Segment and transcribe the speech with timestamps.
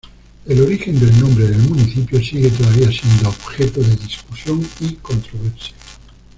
[0.47, 5.75] El origen del nombre del municipio sigue todavía siendo objeto de discusión y controversia.